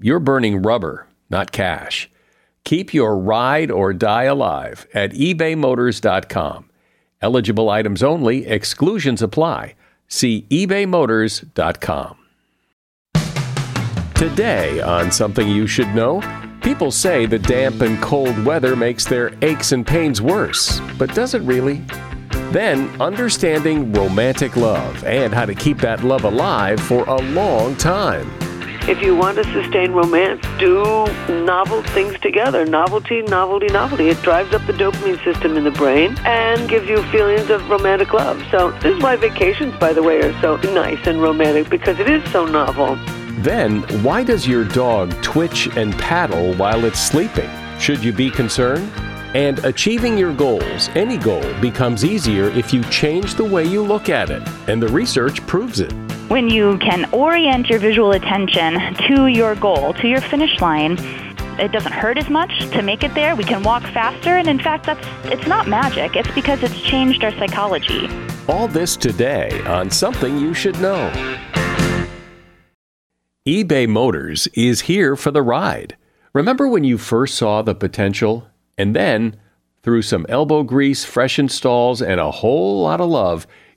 [0.00, 2.10] you're burning rubber, not cash.
[2.64, 6.70] Keep your ride or die alive at ebaymotors.com.
[7.20, 9.74] Eligible items only, exclusions apply.
[10.06, 12.16] See ebaymotors.com.
[14.14, 16.20] Today, on Something You Should Know,
[16.60, 21.34] people say the damp and cold weather makes their aches and pains worse, but does
[21.34, 21.84] it really?
[22.50, 28.28] Then, understanding romantic love and how to keep that love alive for a long time.
[28.88, 30.82] If you want to sustain romance, do
[31.44, 32.64] novel things together.
[32.64, 34.08] Novelty, novelty, novelty.
[34.08, 38.14] It drives up the dopamine system in the brain and gives you feelings of romantic
[38.14, 38.42] love.
[38.50, 42.08] So, this is why vacations, by the way, are so nice and romantic because it
[42.08, 42.96] is so novel.
[43.42, 47.50] Then, why does your dog twitch and paddle while it's sleeping?
[47.78, 48.90] Should you be concerned?
[49.34, 54.08] And achieving your goals, any goal, becomes easier if you change the way you look
[54.08, 54.42] at it.
[54.66, 55.92] And the research proves it.
[56.28, 60.98] When you can orient your visual attention to your goal, to your finish line,
[61.58, 63.34] it doesn't hurt as much to make it there.
[63.34, 66.16] We can walk faster, and in fact, that's it's not magic.
[66.16, 68.10] It's because it's changed our psychology.
[68.46, 71.10] All this today on Something You Should Know.
[73.48, 75.96] eBay Motors is here for the ride.
[76.34, 79.40] Remember when you first saw the potential and then,
[79.82, 83.46] through some elbow grease, fresh installs, and a whole lot of love,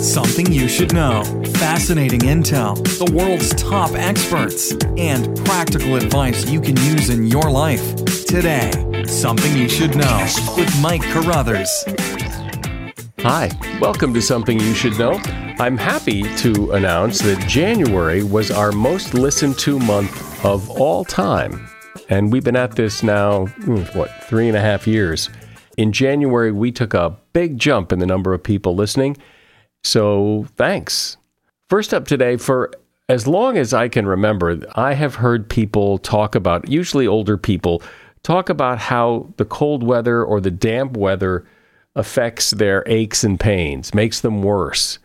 [0.00, 1.22] Something you should know.
[1.58, 7.94] Fascinating intel, the world's top experts, and practical advice you can use in your life.
[8.24, 11.84] Today, Something You Should Know with Mike Carruthers.
[13.18, 15.20] Hi, welcome to Something You Should Know.
[15.58, 21.68] I'm happy to announce that January was our most listened to month of all time.
[22.08, 25.28] And we've been at this now, hmm, what, three and a half years.
[25.76, 29.18] In January, we took a big jump in the number of people listening.
[29.84, 31.16] So thanks.
[31.68, 32.72] First up today, for
[33.08, 37.82] as long as I can remember, I have heard people talk about, usually older people,
[38.22, 41.46] talk about how the cold weather or the damp weather
[41.96, 44.98] affects their aches and pains, makes them worse.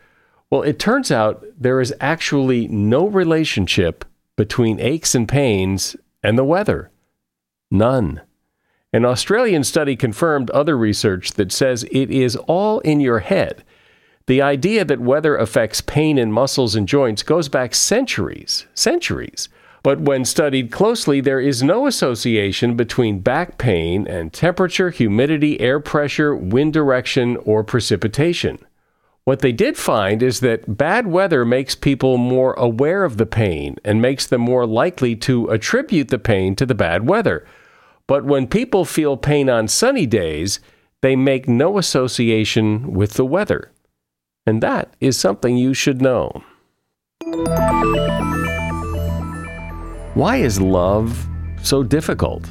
[0.50, 6.44] Well, it turns out there is actually no relationship between aches and pains and the
[6.44, 6.91] weather.
[7.72, 8.22] None.
[8.94, 13.64] An Australian study confirmed other research that says it is all in your head.
[14.28, 19.50] The idea that weather affects pain in muscles and joints goes back centuries, centuries.
[19.84, 25.80] But when studied closely, there is no association between back pain and temperature, humidity, air
[25.80, 28.58] pressure, wind direction, or precipitation.
[29.25, 33.75] What they did find is that bad weather makes people more aware of the pain
[33.84, 37.46] and makes them more likely to attribute the pain to the bad weather.
[38.08, 40.59] But when people feel pain on sunny days,
[41.02, 43.72] they make no association with the weather.
[44.46, 46.44] And that is something you should know.
[50.14, 51.28] Why is love
[51.62, 52.47] so difficult?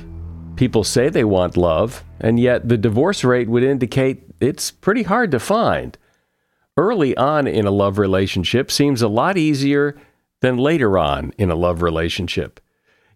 [0.57, 5.31] People say they want love, and yet the divorce rate would indicate it's pretty hard
[5.31, 5.97] to find.
[6.77, 9.97] Early on in a love relationship seems a lot easier
[10.41, 12.61] than later on in a love relationship.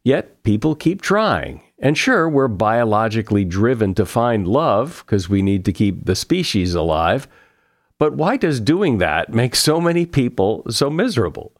[0.04, 1.62] Yet people keep trying.
[1.80, 6.74] And sure, we're biologically driven to find love because we need to keep the species
[6.74, 7.28] alive.
[7.98, 11.52] But why does doing that make so many people so miserable?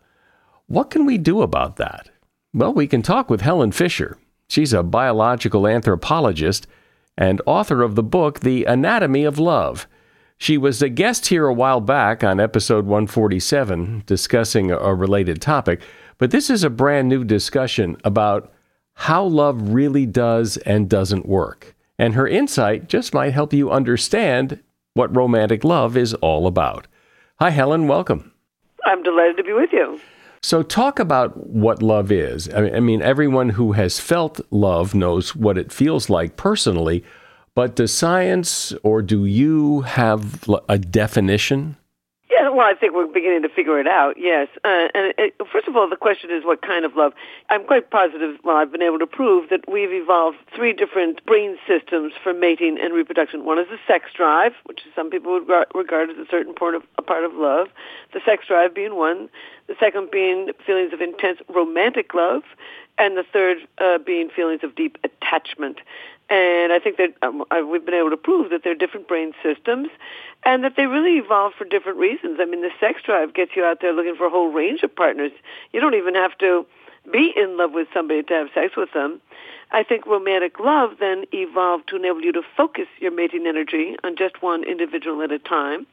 [0.66, 2.10] What can we do about that?
[2.54, 4.18] Well, we can talk with Helen Fisher.
[4.48, 6.66] She's a biological anthropologist
[7.16, 9.88] and author of the book The Anatomy of Love.
[10.38, 15.82] She was a guest here a while back on episode 147 discussing a related topic,
[16.16, 18.52] but this is a brand new discussion about
[18.94, 21.74] how love really does and doesn't work.
[21.98, 24.62] And her insight just might help you understand
[24.98, 26.88] what romantic love is all about.
[27.38, 27.86] Hi, Helen.
[27.86, 28.32] Welcome.
[28.84, 30.00] I'm delighted to be with you.
[30.42, 32.52] So, talk about what love is.
[32.52, 37.04] I mean, everyone who has felt love knows what it feels like personally,
[37.54, 41.76] but does science or do you have a definition?
[42.38, 44.14] Yeah, well, I think we're beginning to figure it out.
[44.16, 47.12] Yes, uh, and it, first of all, the question is what kind of love.
[47.50, 48.36] I'm quite positive.
[48.44, 52.78] Well, I've been able to prove that we've evolved three different brain systems for mating
[52.80, 53.44] and reproduction.
[53.44, 56.82] One is the sex drive, which some people would regard as a certain part of
[56.96, 57.68] a part of love.
[58.12, 59.28] The sex drive being one.
[59.66, 62.42] The second being feelings of intense romantic love,
[62.98, 65.78] and the third uh, being feelings of deep attachment.
[66.30, 69.88] And I think that um, we've been able to prove that they're different brain systems
[70.44, 72.38] and that they really evolved for different reasons.
[72.40, 74.94] I mean, the sex drive gets you out there looking for a whole range of
[74.94, 75.32] partners.
[75.72, 76.66] You don't even have to
[77.12, 79.20] be in love with somebody to have sex with them.
[79.70, 84.16] I think romantic love then evolved to enable you to focus your mating energy on
[84.16, 85.86] just one individual at a time.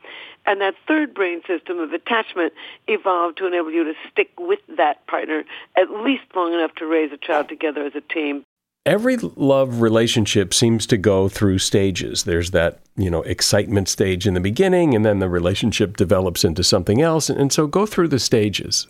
[0.46, 2.54] And that third brain system of attachment
[2.88, 5.44] evolved to enable you to stick with that partner
[5.76, 8.46] at least long enough to raise a child together as a team
[8.86, 12.24] every love relationship seems to go through stages.
[12.24, 16.64] There's that, you know, excitement stage in the beginning, and then the relationship develops into
[16.64, 17.30] something else.
[17.30, 18.88] And so go through the stages.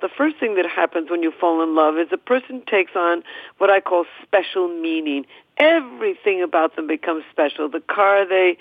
[0.00, 3.24] The first thing that happens when you fall in love is a person takes on
[3.56, 5.26] what I call special meaning.
[5.56, 7.68] Everything about them becomes special.
[7.68, 8.56] The car they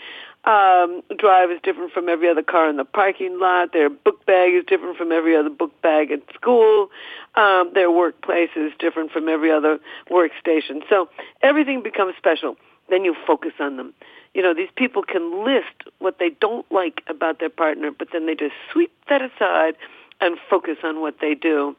[0.46, 3.74] um, drive is different from every other car in the parking lot.
[3.74, 6.90] Their book bag is different from every other book bag at school.
[7.36, 9.80] Um, their workplace is different from every other
[10.10, 10.84] workstation.
[10.90, 11.10] So
[11.42, 12.56] everything becomes special.
[12.90, 13.94] Then you focus on them.
[14.34, 18.26] You know, these people can list what they don't like about their partner, but then
[18.26, 19.76] they just sweep that aside
[20.22, 21.76] and focus on what they do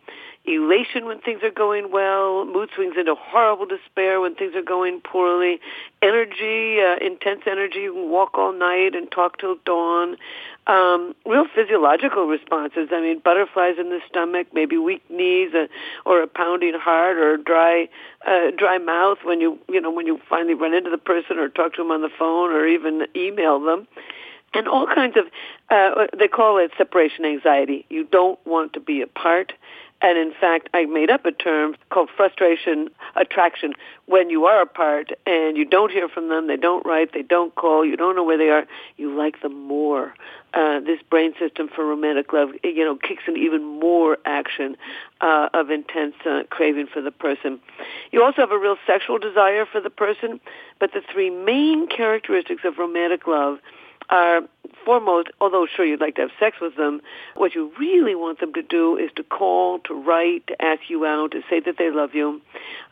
[0.54, 5.00] elation when things are going well, mood swings into horrible despair when things are going
[5.00, 5.60] poorly,
[6.02, 10.16] energy, uh, intense energy, you can walk all night and talk till dawn,
[10.66, 12.88] um, real physiological responses.
[12.92, 15.66] I mean, butterflies in the stomach, maybe weak knees, uh,
[16.04, 17.88] or a pounding heart, or a dry,
[18.26, 21.48] uh, dry mouth when you, you know, when you finally run into the person or
[21.48, 23.86] talk to them on the phone or even email them
[24.54, 25.26] and all kinds of
[25.70, 27.84] uh, they call it separation anxiety.
[27.90, 29.52] You don't want to be apart.
[30.00, 33.72] And in fact, I made up a term called frustration attraction.
[34.06, 37.52] When you are apart and you don't hear from them, they don't write, they don't
[37.56, 38.64] call, you don't know where they are,
[38.96, 40.14] you like them more.
[40.54, 44.76] Uh, this brain system for romantic love, you know, kicks in even more action
[45.20, 47.60] uh, of intense uh, craving for the person.
[48.12, 50.40] You also have a real sexual desire for the person,
[50.78, 53.58] but the three main characteristics of romantic love
[54.10, 54.42] are
[54.84, 57.00] foremost, although sure you'd like to have sex with them,
[57.34, 61.04] what you really want them to do is to call, to write, to ask you
[61.04, 62.40] out, to say that they love you.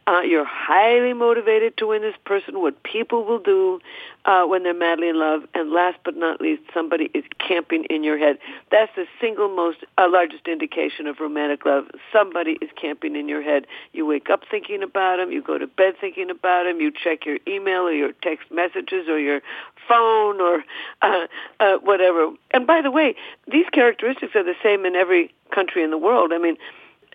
[0.07, 3.81] Uh, you're highly motivated to win this person, what people will do
[4.25, 5.43] uh, when they're madly in love.
[5.55, 8.39] And last but not least, somebody is camping in your head.
[8.71, 11.87] That's the single most uh, largest indication of romantic love.
[12.13, 13.67] Somebody is camping in your head.
[13.93, 15.33] You wake up thinking about them.
[15.33, 16.81] You go to bed thinking about them.
[16.81, 19.41] You check your email or your text messages or your
[19.89, 20.65] phone or
[21.03, 21.27] uh,
[21.59, 22.33] uh, whatever.
[22.53, 23.17] And by the way,
[23.51, 26.33] these characteristics are the same in every country in the world.
[26.33, 26.57] I mean,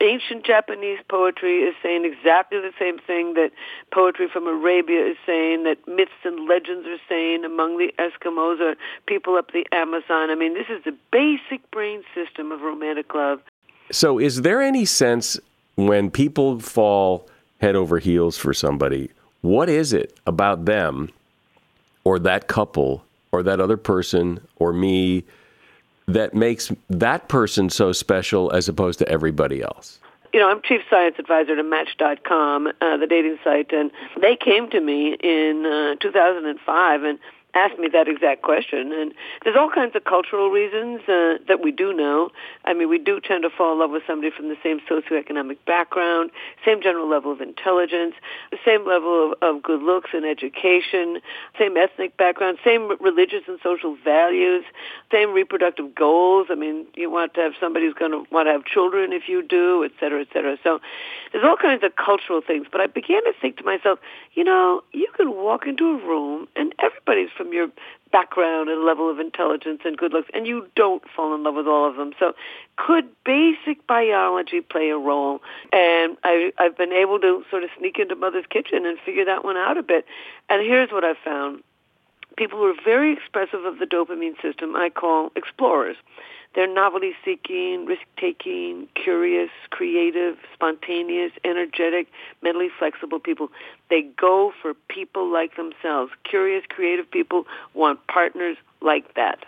[0.02, 3.52] ancient Japanese poetry is saying exactly the same thing that
[3.94, 8.76] poetry from Arabia is saying, that myths and legends are saying among the Eskimos or
[9.06, 10.30] people up the Amazon.
[10.30, 13.40] I mean, this is the basic brain system of romantic love.
[13.92, 15.40] So, is there any sense
[15.76, 17.28] when people fall
[17.60, 19.10] head over heels for somebody,
[19.42, 21.10] what is it about them
[22.04, 25.24] or that couple or that other person or me?
[26.14, 30.00] That makes that person so special as opposed to everybody else?
[30.34, 33.92] You know, I'm chief science advisor to Match.com, uh, the dating site, and
[34.22, 37.20] they came to me in uh, 2005 and
[37.54, 38.92] asked me that exact question.
[38.94, 42.30] And there's all kinds of cultural reasons uh, that we do know.
[42.66, 45.58] I mean, we do tend to fall in love with somebody from the same socioeconomic
[45.66, 46.32] background,
[46.66, 48.16] same general level of intelligence,
[48.52, 51.20] the same level of, of good looks and education,
[51.60, 54.64] same ethnic background, same religious and social values,
[55.12, 56.48] same reproductive goals.
[56.50, 59.28] I mean, you want to have somebody who's going to want to have children if
[59.28, 60.58] you do, et cetera, et cetera.
[60.64, 60.80] So
[61.32, 62.68] there's all kinds of cultural things.
[62.72, 64.00] But I began to think to myself,
[64.34, 67.70] you know, you can walk into a room and everybody's from your
[68.12, 71.68] background and level of intelligence and good looks, and you don't fall in love with
[71.68, 72.12] all of them.
[72.20, 72.34] So
[72.76, 75.42] could basic biology play a role?
[75.74, 79.44] And I, I've been able to sort of sneak into Mother's Kitchen and figure that
[79.44, 80.06] one out a bit.
[80.50, 81.64] And here's what I've found.
[82.38, 85.98] people who are very expressive of the dopamine system I call explorers.
[86.54, 92.08] They're novelty seeking, risk taking, curious, creative, spontaneous, energetic,
[92.42, 93.50] mentally flexible people.
[93.90, 96.12] They go for people like themselves.
[96.24, 99.46] Curious, creative people want partners like that.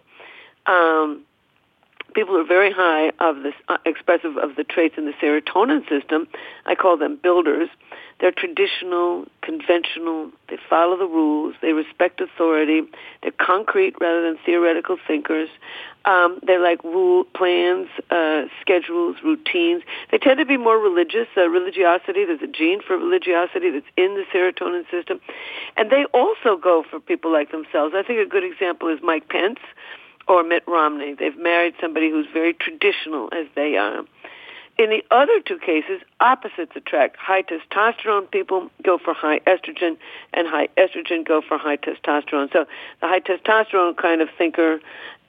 [0.65, 1.23] Um,
[2.13, 5.87] people who are very high of the uh, expressive of the traits in the serotonin
[5.89, 6.27] system.
[6.65, 7.69] I call them builders.
[8.19, 10.31] They're traditional, conventional.
[10.47, 11.55] They follow the rules.
[11.61, 12.81] They respect authority.
[13.21, 15.49] They're concrete rather than theoretical thinkers.
[16.05, 19.83] Um, they like rule plans, uh, schedules, routines.
[20.11, 21.27] They tend to be more religious.
[21.35, 25.21] Uh, religiosity, there's a gene for religiosity that's in the serotonin system,
[25.77, 27.93] and they also go for people like themselves.
[27.97, 29.59] I think a good example is Mike Pence
[30.27, 31.13] or Mitt Romney.
[31.13, 34.03] They've married somebody who's very traditional as they are.
[34.77, 37.17] In the other two cases, opposites attract.
[37.17, 39.97] High testosterone people go for high estrogen,
[40.33, 42.51] and high estrogen go for high testosterone.
[42.51, 42.65] So
[43.01, 44.79] the high testosterone kind of thinker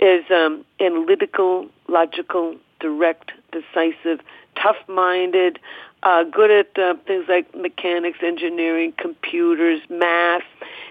[0.01, 4.21] is um, analytical, logical, direct, decisive,
[4.57, 5.59] tough-minded,
[6.05, 10.43] uh, good at uh, things like mechanics, engineering, computers, math,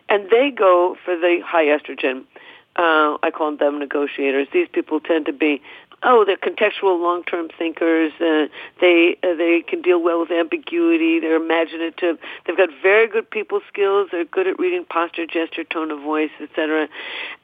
[0.09, 2.23] and they go for the high estrogen.
[2.75, 4.47] Uh, I call them negotiators.
[4.51, 5.61] These people tend to be
[6.03, 8.11] oh, they're contextual, long-term thinkers.
[8.19, 8.47] Uh,
[8.81, 11.19] they uh, they can deal well with ambiguity.
[11.19, 12.17] They're imaginative.
[12.45, 14.09] They've got very good people skills.
[14.11, 16.87] They're good at reading posture, gesture, tone of voice, etc.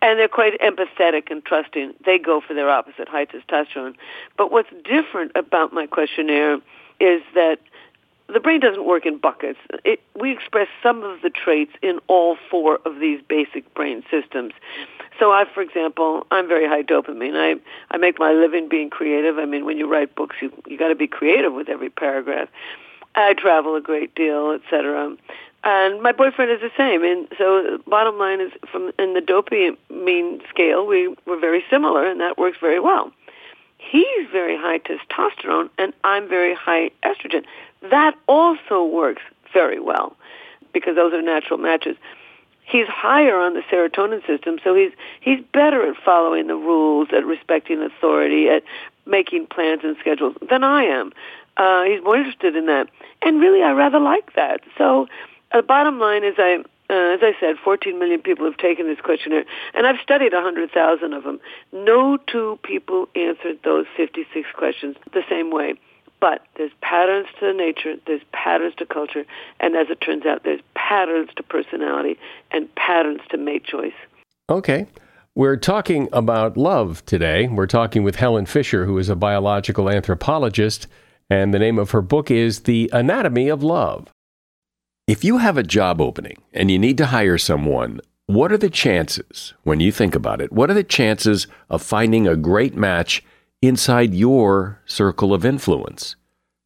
[0.01, 1.93] And they're quite empathetic and trusting.
[2.05, 3.95] They go for their opposite, high testosterone.
[4.37, 6.55] But what's different about my questionnaire
[6.99, 7.59] is that
[8.31, 9.57] the brain doesn't work in buckets.
[9.83, 14.53] It, we express some of the traits in all four of these basic brain systems.
[15.19, 17.35] So I, for example, I'm very high dopamine.
[17.35, 17.59] I
[17.91, 19.37] I make my living being creative.
[19.37, 22.47] I mean, when you write books, you you got to be creative with every paragraph.
[23.15, 25.17] I travel a great deal, etc.
[25.63, 27.03] And my boyfriend is the same.
[27.03, 32.21] And so, bottom line is, from in the dopamine scale, we we're very similar, and
[32.21, 33.11] that works very well.
[33.77, 37.43] He's very high testosterone, and I'm very high estrogen.
[37.89, 39.21] That also works
[39.51, 40.15] very well
[40.73, 41.97] because those are natural matches
[42.69, 47.25] he's higher on the serotonin system, so he's he's better at following the rules, at
[47.25, 48.63] respecting authority, at
[49.05, 51.11] making plans and schedules than I am.
[51.57, 52.89] Uh, he's more interested in that,
[53.21, 54.61] and really, I rather like that.
[54.77, 55.07] So,
[55.53, 58.99] the bottom line is, I uh, as I said, 14 million people have taken this
[58.99, 59.45] questionnaire,
[59.75, 61.39] and I've studied 100,000 of them.
[61.71, 65.75] No two people answered those 56 questions the same way.
[66.21, 69.25] But there's patterns to nature, there's patterns to culture,
[69.59, 72.17] and as it turns out, there's patterns to personality
[72.51, 73.93] and patterns to mate choice.
[74.49, 74.87] Okay.
[75.35, 77.47] We're talking about love today.
[77.47, 80.87] We're talking with Helen Fisher, who is a biological anthropologist,
[81.29, 84.07] and the name of her book is The Anatomy of Love.
[85.07, 88.69] If you have a job opening and you need to hire someone, what are the
[88.69, 93.23] chances, when you think about it, what are the chances of finding a great match
[93.61, 96.15] inside your circle of influence?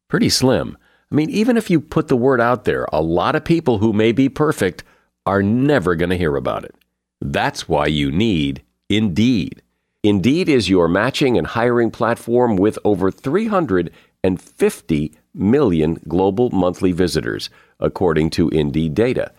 [0.08, 0.76] Pretty slim.
[1.10, 3.92] I mean, even if you put the word out there, a lot of people who
[3.92, 4.84] may be perfect
[5.26, 6.74] are never going to hear about it.
[7.20, 9.62] That's why you need Indeed.
[10.02, 17.48] Indeed is your matching and hiring platform with over 350 million global monthly visitors,
[17.80, 19.32] according to Indeed data,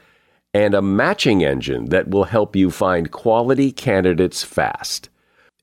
[0.54, 5.10] and a matching engine that will help you find quality candidates fast.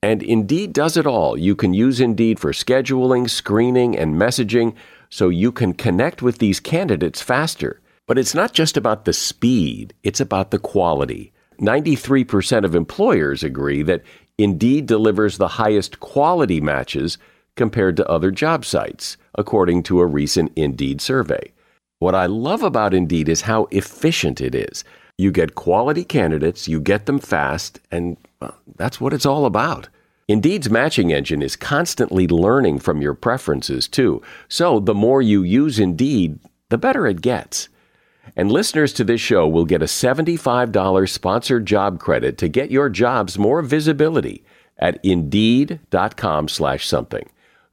[0.02, 1.38] And Indeed does it all.
[1.38, 4.74] You can use Indeed for scheduling, screening, and messaging
[5.08, 7.80] so you can connect with these candidates faster.
[8.08, 11.32] But it's not just about the speed, it's about the quality.
[11.60, 14.02] 93% of employers agree that
[14.38, 17.18] Indeed delivers the highest quality matches
[17.54, 21.52] compared to other job sites, according to a recent Indeed survey.
[22.00, 24.82] What I love about Indeed is how efficient it is.
[25.18, 29.88] You get quality candidates, you get them fast, and well, that's what it's all about.
[30.28, 34.22] Indeed's matching engine is constantly learning from your preferences, too.
[34.48, 36.38] So the more you use Indeed,
[36.70, 37.68] the better it gets.
[38.36, 42.88] And listeners to this show will get a $75 sponsored job credit to get your
[42.88, 44.44] jobs more visibility
[44.78, 47.28] at indeed.com slash something.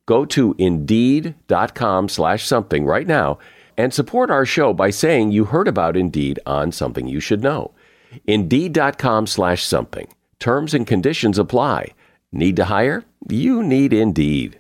[0.06, 3.38] Go to indeed.com slash something right now
[3.80, 7.72] and support our show by saying you heard about Indeed on Something You Should Know.
[8.28, 10.10] Indeed.com slash something.
[10.38, 11.94] Terms and conditions apply.
[12.34, 13.06] Need to hire?
[13.30, 14.60] You need Indeed.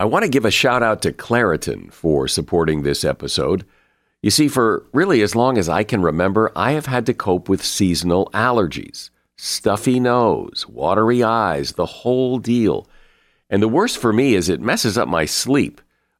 [0.00, 3.66] I want to give a shout out to Claritin for supporting this episode.
[4.22, 7.50] You see, for really as long as I can remember, I have had to cope
[7.50, 12.88] with seasonal allergies stuffy nose, watery eyes, the whole deal.
[13.50, 15.82] And the worst for me is it messes up my sleep.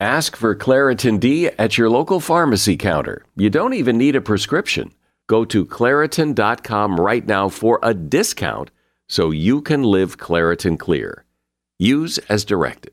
[0.00, 3.24] Ask for Claritin D at your local pharmacy counter.
[3.34, 4.92] You don't even need a prescription.
[5.26, 8.70] Go to Claritin.com right now for a discount
[9.08, 11.24] so you can live Claritin Clear.
[11.78, 12.92] Use as directed.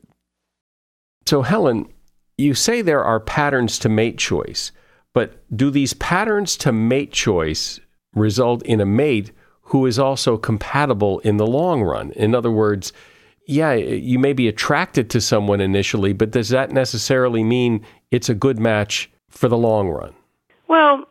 [1.26, 1.92] So, Helen,
[2.38, 4.72] you say there are patterns to mate choice,
[5.12, 7.80] but do these patterns to mate choice
[8.14, 9.30] result in a mate
[9.68, 12.12] who is also compatible in the long run?
[12.12, 12.94] In other words,
[13.46, 18.34] yeah, you may be attracted to someone initially, but does that necessarily mean it's a
[18.34, 20.14] good match for the long run?
[20.68, 21.06] Well,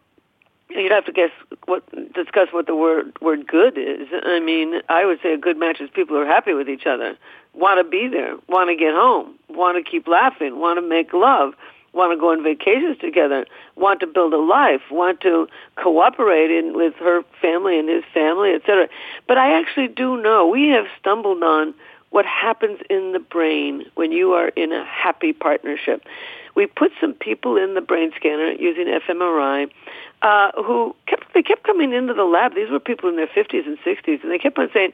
[0.70, 1.32] you'd have to guess
[1.66, 4.08] what discuss what the word word good is.
[4.24, 6.86] I mean, I would say a good match is people who are happy with each
[6.86, 7.16] other,
[7.54, 11.13] want to be there, want to get home, want to keep laughing, want to make
[11.13, 11.54] love,
[11.94, 16.74] want to go on vacations together, want to build a life, want to cooperate in
[16.74, 18.90] with her family and his family, etc.
[19.28, 21.74] But I actually do know we have stumbled on
[22.13, 26.03] what happens in the brain when you are in a happy partnership.
[26.53, 29.72] We put some people in the brain scanner using fMRI
[30.22, 32.53] uh, who kept they kept coming into the lab.
[32.53, 34.93] These were people in their 50s and 60s, and they kept on saying,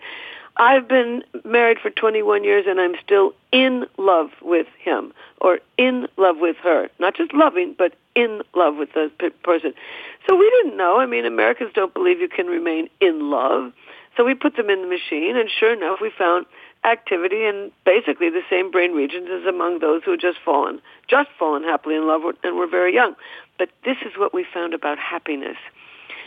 [0.55, 5.11] "I've been married for 21 years and I'm still in love with him
[5.41, 6.89] or in love with her.
[6.99, 9.11] Not just loving, but in love with the
[9.43, 9.73] person."
[10.25, 11.01] So we didn't know.
[11.01, 13.73] I mean, Americans don't believe you can remain in love.
[14.15, 16.45] So we put them in the machine, and sure enough, we found
[16.83, 21.29] activity in basically the same brain regions as among those who had just fallen, just
[21.37, 23.15] fallen happily in love and were very young.
[23.57, 25.57] But this is what we found about happiness.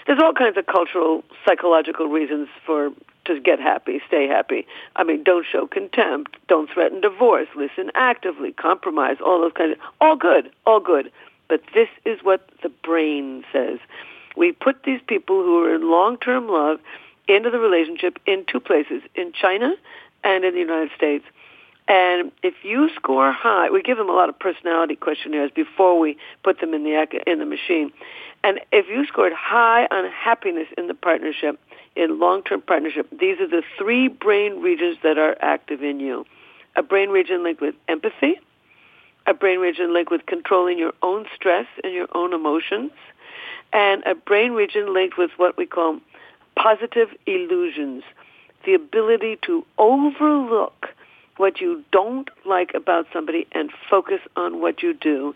[0.07, 2.91] There's all kinds of cultural, psychological reasons for
[3.25, 4.67] to get happy, stay happy.
[4.97, 9.79] I mean, don't show contempt, don't threaten divorce, listen actively, compromise, all those kinds of,
[10.01, 11.13] all good, all good.
[11.49, 13.79] But this is what the brain says.
[14.37, 16.81] We put these people who are in long-term love
[17.29, 19.75] into the relationship in two places, in China
[20.25, 21.25] and in the United States.
[21.89, 26.17] And if you score high, we give them a lot of personality questionnaires before we
[26.45, 27.93] put them in the in the machine.
[28.45, 31.61] And if you scored high on happiness in the partnership,
[31.95, 36.25] in long-term partnership, these are the three brain regions that are active in you.
[36.77, 38.41] A brain region linked with empathy,
[39.27, 42.93] a brain region linked with controlling your own stress and your own emotions,
[43.73, 46.01] and a brain region linked with what we call
[46.57, 48.03] positive illusions
[48.65, 50.89] the ability to overlook
[51.37, 55.35] what you don't like about somebody and focus on what you do.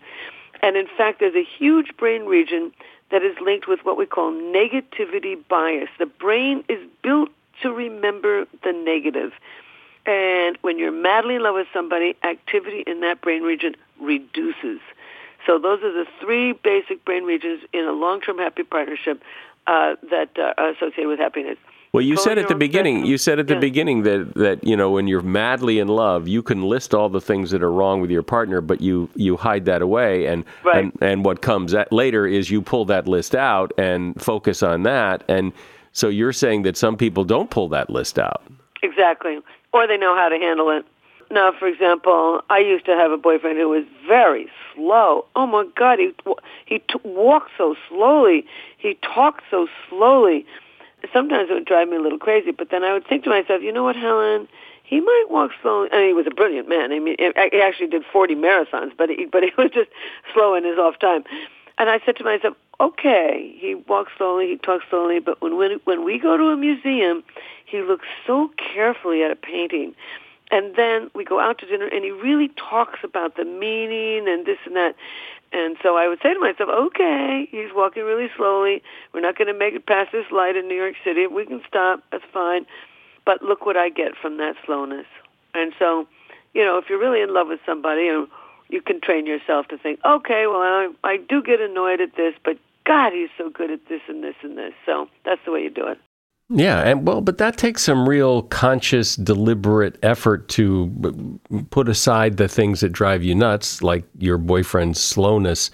[0.63, 2.73] And in fact, there's a huge brain region
[3.11, 5.89] that is linked with what we call negativity bias.
[5.99, 7.31] The brain is built
[7.63, 9.33] to remember the negative.
[10.05, 14.81] And when you're madly in love with somebody, activity in that brain region reduces.
[15.47, 19.23] So those are the three basic brain regions in a long-term happy partnership
[19.67, 21.59] uh, that uh, are associated with happiness.
[21.97, 23.61] Well, you said at the beginning, you said at the yeah.
[23.61, 27.23] beginning that that you know when you're madly in love, you can list all the
[27.23, 30.77] things that are wrong with your partner, but you you hide that away, and right.
[30.85, 34.83] and and what comes at later is you pull that list out and focus on
[34.83, 35.55] that, and
[35.93, 38.43] so you're saying that some people don't pull that list out.
[38.83, 39.39] Exactly,
[39.73, 40.85] or they know how to handle it.
[41.31, 45.25] Now, for example, I used to have a boyfriend who was very slow.
[45.35, 46.13] Oh my God, he
[46.67, 48.45] he t- walked so slowly.
[48.77, 50.45] He talked so slowly
[51.13, 52.51] sometimes it would drive me a little crazy.
[52.51, 54.49] But then I would think to myself, you know what, Helen?
[54.85, 55.89] He might walk slowly.
[55.93, 56.93] I mean, he was a brilliant man.
[56.93, 59.91] I mean, he actually did 40 marathons, but he, but he was just
[60.33, 61.25] slow in his off time.
[61.79, 65.81] And I said to myself, okay, he walks slowly, he talks slowly, but when, when,
[65.85, 67.23] when we go to a museum,
[67.67, 69.95] he looks so carefully at a painting.
[70.51, 74.47] And then we go out to dinner, and he really talks about the meaning and
[74.47, 74.95] this and that.
[75.53, 78.83] And so I would say to myself, okay, he's walking really slowly.
[79.13, 81.27] We're not going to make it past this light in New York City.
[81.27, 82.03] We can stop.
[82.11, 82.67] That's fine.
[83.25, 85.07] But look what I get from that slowness.
[85.55, 86.07] And so,
[86.55, 88.29] you know, if you're really in love with somebody, you,
[88.69, 92.35] you can train yourself to think, okay, well, I, I do get annoyed at this,
[92.45, 94.73] but God, he's so good at this and this and this.
[94.85, 95.99] So that's the way you do it.
[96.49, 102.47] Yeah, and well, but that takes some real conscious, deliberate effort to put aside the
[102.47, 105.73] things that drive you nuts, like your boyfriend's slowness,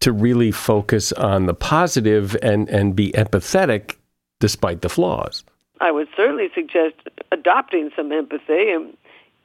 [0.00, 3.96] to really focus on the positive and, and be empathetic
[4.40, 5.42] despite the flaws.
[5.80, 6.96] I would certainly suggest
[7.32, 8.94] adopting some empathy and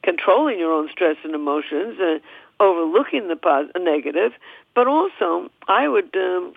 [0.02, 2.20] controlling your own stress and emotions, and
[2.60, 4.32] overlooking the negative,
[4.74, 6.54] but also I would um,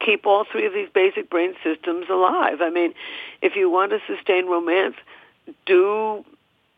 [0.00, 2.60] keep all three of these basic brain systems alive.
[2.60, 2.94] I mean,
[3.42, 4.96] if you want to sustain romance,
[5.64, 6.24] do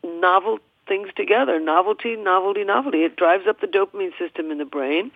[0.05, 1.61] novel things together.
[1.61, 3.05] Novelty, novelty, novelty.
[3.05, 5.11] It drives up the dopamine system in the brain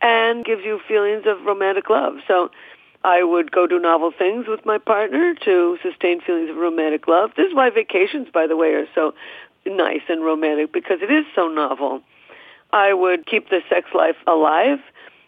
[0.00, 2.14] and gives you feelings of romantic love.
[2.26, 2.50] So
[3.04, 7.30] I would go do novel things with my partner to sustain feelings of romantic love.
[7.36, 9.14] This is why vacations, by the way, are so
[9.66, 12.02] nice and romantic because it is so novel.
[12.72, 14.78] I would keep the sex life alive.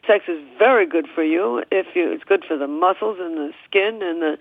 [0.07, 1.63] Sex is very good for you.
[1.71, 4.39] If you, it's good for the muscles and the skin, and the,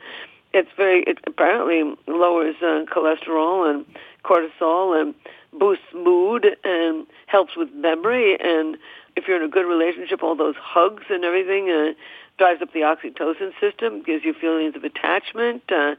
[0.54, 1.04] it's very.
[1.04, 3.86] It apparently lowers uh, cholesterol and
[4.24, 5.14] cortisol and
[5.58, 8.38] boosts mood and helps with memory.
[8.40, 8.78] And
[9.16, 11.94] if you're in a good relationship, all those hugs and everything uh,
[12.38, 15.64] drives up the oxytocin system, gives you feelings of attachment.
[15.72, 15.96] Uh,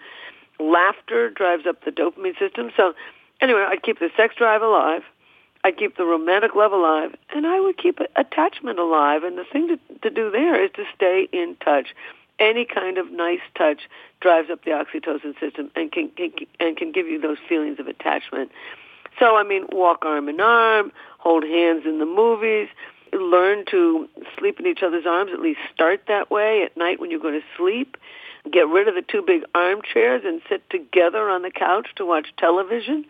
[0.59, 2.71] laughter drives up the dopamine system.
[2.77, 2.95] So
[3.41, 5.03] anyway, I'd keep the sex drive alive.
[5.65, 9.25] I'd keep the romantic love alive, and I would keep attachment alive.
[9.25, 11.95] And the thing to, to do there is to stay in touch.
[12.39, 13.89] Any kind of nice touch
[14.21, 17.87] drives up the oxytocin system and can, can and can give you those feelings of
[17.87, 18.51] attachment.
[19.19, 22.69] So I mean, walk arm in arm, hold hands in the movies,
[23.13, 25.31] learn to sleep in each other's arms.
[25.33, 27.97] At least start that way at night when you go to sleep.
[28.51, 32.29] Get rid of the two big armchairs and sit together on the couch to watch
[32.37, 33.07] television.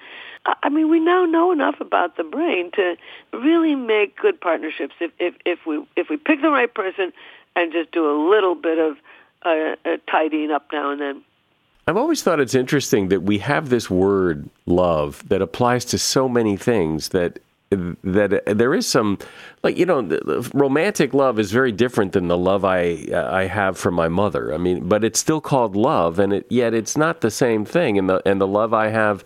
[0.62, 2.96] I mean, we now know enough about the brain to
[3.32, 7.12] really make good partnerships if if, if we if we pick the right person
[7.56, 8.96] and just do a little bit of
[9.44, 11.24] uh, uh, tidying up now and then.
[11.86, 16.28] I've always thought it's interesting that we have this word love that applies to so
[16.28, 17.40] many things that
[18.04, 19.18] that uh, there is some
[19.62, 20.02] like you know
[20.52, 24.52] romantic love is very different than the love I uh, I have for my mother.
[24.54, 27.98] I mean, but it's still called love and it, yet it's not the same thing
[27.98, 29.24] and the and the love I have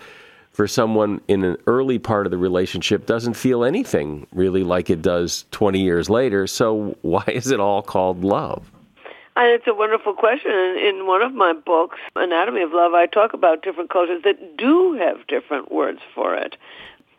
[0.58, 5.00] for someone in an early part of the relationship doesn't feel anything really like it
[5.00, 6.48] does 20 years later.
[6.48, 8.68] So why is it all called love?
[9.36, 10.50] And it's a wonderful question.
[10.50, 14.94] In one of my books, Anatomy of Love, I talk about different cultures that do
[14.94, 16.56] have different words for it.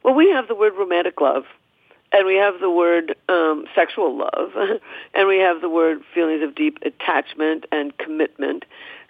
[0.04, 1.44] Well, we have the word romantic love,
[2.12, 4.52] and we have the word um, sexual love,
[5.14, 8.66] and we have the word feelings of deep attachment and commitment.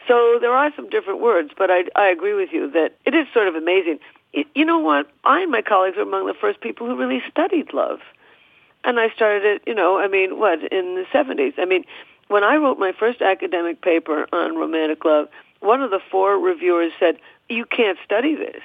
[0.08, 3.28] So there are some different words, but I, I agree with you that it is
[3.34, 4.00] sort of amazing
[4.34, 5.10] you know what?
[5.24, 8.00] I and my colleagues were among the first people who really studied love.
[8.84, 11.54] And I started it, you know, I mean, what, in the 70s.
[11.58, 11.84] I mean,
[12.28, 15.28] when I wrote my first academic paper on romantic love,
[15.60, 17.18] one of the four reviewers said,
[17.50, 18.62] you can't study this.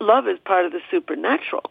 [0.00, 1.64] Love is part of the supernatural.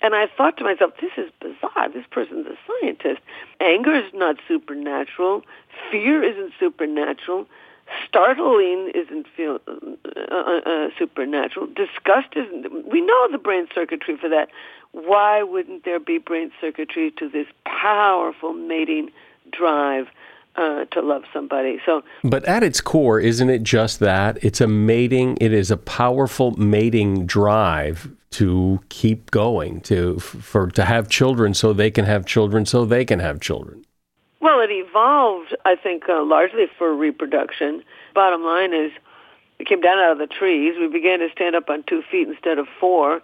[0.00, 1.88] And I thought to myself, this is bizarre.
[1.88, 3.20] This person's a scientist.
[3.60, 5.42] Anger is not supernatural.
[5.90, 7.46] Fear isn't supernatural.
[8.06, 11.66] Startling isn't feel uh, uh, uh, supernatural.
[11.68, 12.90] Disgust isn't.
[12.90, 14.48] We know the brain circuitry for that.
[14.92, 19.10] Why wouldn't there be brain circuitry to this powerful mating
[19.50, 20.08] drive
[20.56, 21.80] uh, to love somebody?
[21.84, 24.42] So, but at its core, isn't it just that?
[24.42, 25.38] It's a mating.
[25.40, 31.72] It is a powerful mating drive to keep going, to for to have children, so
[31.72, 33.84] they can have children, so they can have children.
[34.40, 37.82] Well, it evolved, I think, uh, largely for reproduction.
[38.14, 38.92] Bottom line is,
[39.58, 40.74] we came down out of the trees.
[40.78, 43.22] We began to stand up on two feet instead of four.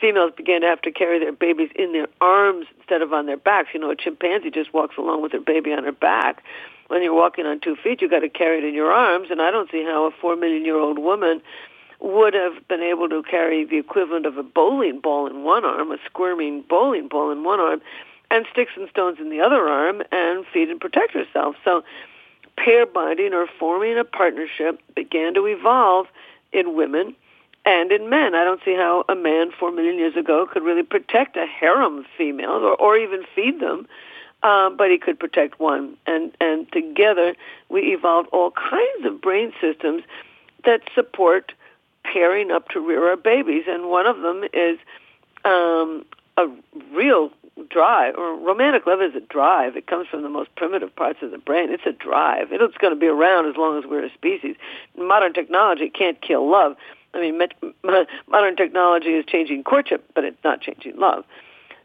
[0.00, 3.36] Females began to have to carry their babies in their arms instead of on their
[3.36, 3.68] backs.
[3.74, 6.42] You know, a chimpanzee just walks along with her baby on her back.
[6.88, 9.40] When you're walking on two feet, you've got to carry it in your arms, and
[9.40, 11.40] I don't see how a four million year old woman
[12.00, 15.92] would have been able to carry the equivalent of a bowling ball in one arm,
[15.92, 17.80] a squirming bowling ball in one arm,
[18.30, 21.56] and sticks and stones in the other arm and feed and protect herself.
[21.64, 21.84] So
[22.56, 26.06] pair bonding or forming a partnership began to evolve
[26.52, 27.14] in women
[27.70, 28.34] and in men.
[28.34, 31.98] I don't see how a man four million years ago could really protect a harem
[31.98, 33.86] of females or, or even feed them.
[34.42, 37.34] Uh, but he could protect one, and and together
[37.68, 40.02] we evolved all kinds of brain systems
[40.64, 41.52] that support
[42.04, 44.78] pairing up to rear our babies, and one of them is
[45.44, 46.06] um,
[46.38, 46.46] a
[46.90, 47.30] real
[47.68, 49.76] drive, or romantic love is a drive.
[49.76, 51.70] It comes from the most primitive parts of the brain.
[51.70, 52.48] It's a drive.
[52.50, 54.56] It's going to be around as long as we're a species.
[54.96, 56.76] Modern technology can't kill love.
[57.14, 57.40] I mean,
[58.28, 61.24] modern technology is changing courtship, but it's not changing love.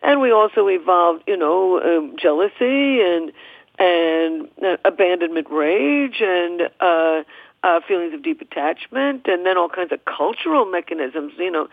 [0.02, 3.32] And we also evolved, you know, um, jealousy and
[3.78, 7.24] and uh, abandonment rage and uh,
[7.64, 11.34] uh, feelings of deep attachment, and then all kinds of cultural mechanisms.
[11.38, 11.68] You know,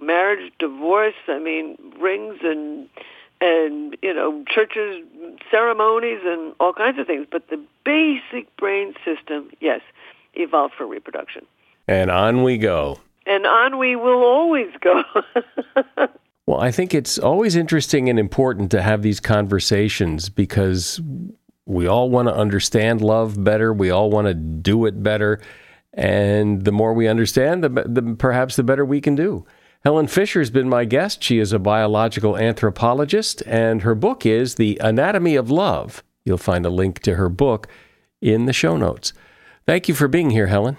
[0.00, 1.14] marriage, divorce.
[1.28, 2.88] I mean, rings and
[3.40, 5.04] and you know churches,
[5.50, 7.26] ceremonies, and all kinds of things.
[7.30, 9.80] But the basic brain system, yes,
[10.34, 11.44] evolved for reproduction.
[11.92, 13.00] And on we go.
[13.26, 15.02] And on we will always go.
[16.46, 21.02] well, I think it's always interesting and important to have these conversations because
[21.66, 23.74] we all want to understand love better.
[23.74, 25.42] We all want to do it better.
[25.92, 29.44] And the more we understand, the, the perhaps the better we can do.
[29.84, 31.22] Helen Fisher has been my guest.
[31.22, 36.02] She is a biological anthropologist, and her book is The Anatomy of Love.
[36.24, 37.68] You'll find a link to her book
[38.22, 39.12] in the show notes.
[39.66, 40.78] Thank you for being here, Helen.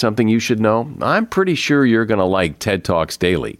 [0.00, 3.58] something you should know, I'm pretty sure you're going to like TED Talks Daily.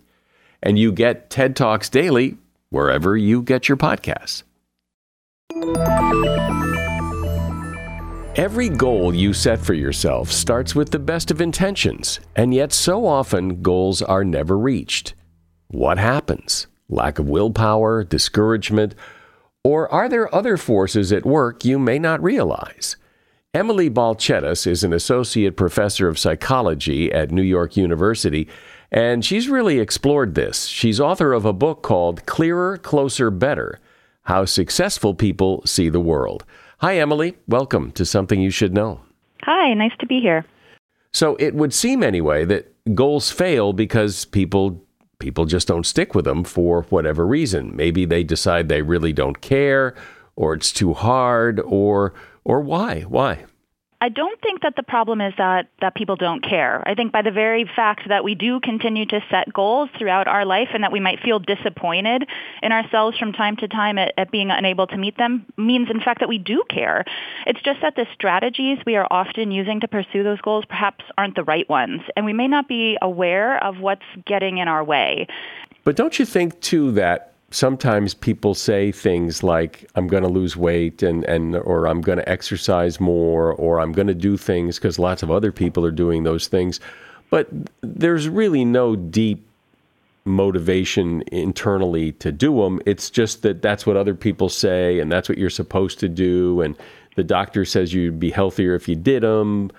[0.63, 2.37] And you get TED Talks Daily
[2.71, 4.43] wherever you get your podcasts.
[8.37, 13.05] Every goal you set for yourself starts with the best of intentions, and yet so
[13.05, 15.15] often goals are never reached.
[15.67, 16.69] What happens?
[16.89, 18.95] Lack of willpower, discouragement,
[19.65, 22.97] or are there other forces at work you may not realize?
[23.55, 28.47] Emily Balcetis is an associate professor of psychology at New York University,
[28.93, 30.67] and she's really explored this.
[30.67, 33.81] She's author of a book called Clearer, Closer, Better
[34.25, 36.45] How Successful People See the World.
[36.81, 37.39] Hi, Emily.
[37.47, 39.01] Welcome to Something You Should Know.
[39.45, 40.45] Hi, nice to be here.
[41.15, 44.85] So it would seem anyway that goals fail because people
[45.21, 47.75] people just don't stick with them for whatever reason.
[47.75, 49.95] Maybe they decide they really don't care
[50.37, 52.15] or it's too hard or
[52.49, 53.03] or why?
[53.03, 53.45] Why?
[54.01, 56.87] I don't think that the problem is that, that people don't care.
[56.87, 60.47] I think by the very fact that we do continue to set goals throughout our
[60.47, 62.25] life and that we might feel disappointed
[62.63, 66.01] in ourselves from time to time at, at being unable to meet them means in
[66.01, 67.05] fact that we do care.
[67.45, 71.35] It's just that the strategies we are often using to pursue those goals perhaps aren't
[71.35, 75.27] the right ones and we may not be aware of what's getting in our way.
[75.83, 80.57] But don't you think too that sometimes people say things like i'm going to lose
[80.57, 84.77] weight and, and or i'm going to exercise more or i'm going to do things
[84.79, 86.81] because lots of other people are doing those things.
[87.31, 87.49] But
[87.83, 89.47] there's really no deep
[90.25, 95.27] motivation internally to do them it's just that that's what other people say and that's
[95.29, 96.77] what you're supposed to do and
[97.17, 99.71] the doctor says you'd be healthier if you did them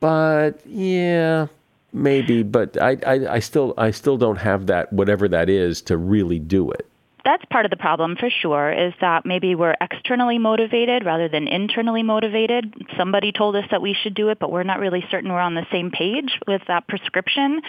[0.00, 1.46] but yeah
[1.92, 5.96] maybe, but I, I, I still I still don't have that whatever that is to
[5.96, 6.86] really do it
[7.28, 11.46] that's part of the problem for sure is that maybe we're externally motivated rather than
[11.46, 12.72] internally motivated.
[12.96, 15.54] Somebody told us that we should do it, but we're not really certain we're on
[15.54, 17.60] the same page with that prescription.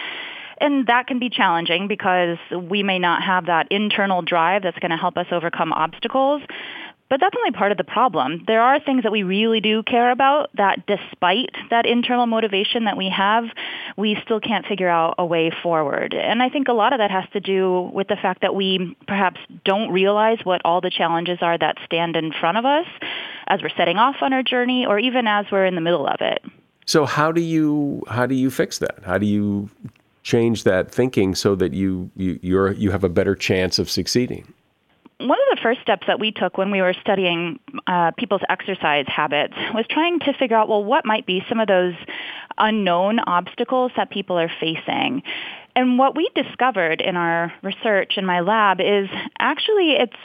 [0.62, 4.92] And that can be challenging because we may not have that internal drive that's going
[4.92, 6.40] to help us overcome obstacles.
[7.10, 8.44] But that's only part of the problem.
[8.46, 12.96] There are things that we really do care about that despite that internal motivation that
[12.96, 13.44] we have,
[13.96, 16.14] we still can't figure out a way forward.
[16.14, 18.96] And I think a lot of that has to do with the fact that we
[19.08, 22.86] perhaps don't realize what all the challenges are that stand in front of us
[23.48, 26.20] as we're setting off on our journey or even as we're in the middle of
[26.20, 26.40] it.
[26.86, 29.00] So how do you how do you fix that?
[29.04, 29.68] How do you
[30.22, 34.52] change that thinking so that you you you're, you have a better chance of succeeding?
[35.62, 40.20] First steps that we took when we were studying uh, people's exercise habits was trying
[40.20, 41.94] to figure out, well, what might be some of those
[42.58, 45.22] unknown obstacles that people are facing.
[45.76, 50.16] And what we discovered in our research in my lab is actually it's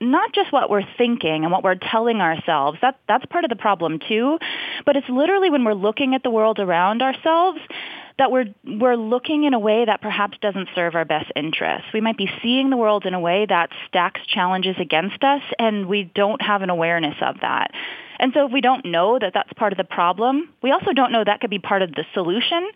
[0.00, 2.78] not just what we're thinking and what we're telling ourselves.
[2.82, 4.38] That, that's part of the problem too.
[4.84, 7.60] But it's literally when we're looking at the world around ourselves
[8.18, 11.88] that we're we're looking in a way that perhaps doesn't serve our best interests.
[11.92, 15.86] We might be seeing the world in a way that stacks challenges against us and
[15.86, 17.72] we don't have an awareness of that.
[18.22, 21.10] And so if we don't know that that's part of the problem, we also don't
[21.10, 22.70] know that could be part of the solution.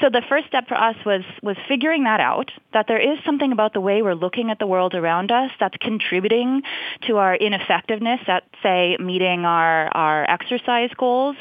[0.00, 3.52] So the first step for us was was figuring that out that there is something
[3.52, 6.62] about the way we're looking at the world around us that's contributing
[7.06, 11.36] to our ineffectiveness at say meeting our our exercise goals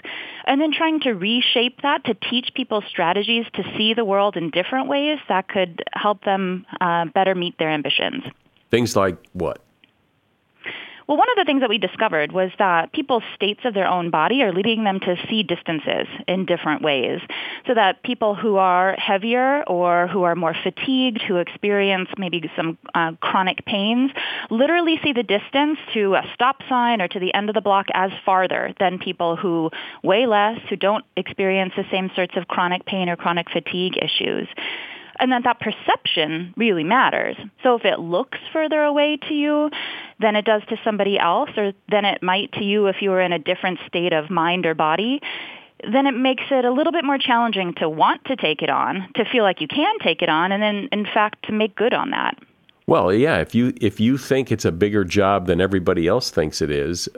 [0.46, 4.50] and then trying to reshape that to teach people strategies to see the world in
[4.50, 8.24] different ways that could help them uh, better meet their ambitions.
[8.70, 9.65] Things like what?
[11.08, 14.10] Well, one of the things that we discovered was that people's states of their own
[14.10, 17.22] body are leading them to see distances in different ways.
[17.68, 22.80] So that people who are heavier or who are more fatigued, who experience maybe some
[22.96, 24.12] uh, chronic pains,
[24.50, 27.86] literally see the distance to a stop sign or to the end of the block
[27.94, 29.70] as farther than people who
[30.04, 34.48] weigh less, who don't experience the same sorts of chronic pain or chronic fatigue issues
[35.20, 37.36] and that that perception really matters.
[37.64, 39.70] So if it looks further away to you
[40.20, 43.22] than it does to somebody else, or than it might to you if you were
[43.22, 45.22] in a different state of mind or body,
[45.92, 49.08] then it makes it a little bit more challenging to want to take it on,
[49.16, 51.94] to feel like you can take it on, and then in fact to make good
[51.94, 52.38] on that.
[52.88, 56.62] Well, yeah, if you if you think it's a bigger job than everybody else thinks
[56.62, 57.10] it is,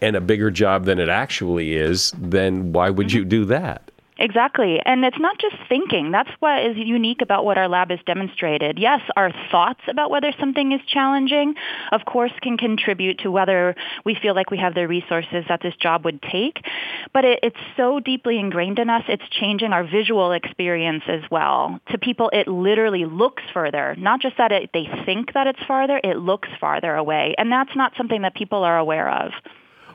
[0.00, 3.28] and a bigger job than it actually is, then why would you mm-hmm.
[3.28, 3.90] do that?
[4.18, 4.80] Exactly.
[4.84, 6.10] And it's not just thinking.
[6.10, 8.78] That's what is unique about what our lab has demonstrated.
[8.78, 11.54] Yes, our thoughts about whether something is challenging,
[11.92, 15.76] of course, can contribute to whether we feel like we have the resources that this
[15.76, 16.64] job would take.
[17.12, 21.78] But it, it's so deeply ingrained in us, it's changing our visual experience as well.
[21.90, 23.94] To people, it literally looks further.
[23.98, 27.34] Not just that it, they think that it's farther, it looks farther away.
[27.36, 29.32] And that's not something that people are aware of.